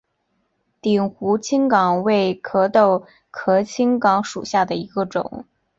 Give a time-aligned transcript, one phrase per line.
[0.81, 5.45] 鼎湖青冈为壳斗科青冈属下的一个种。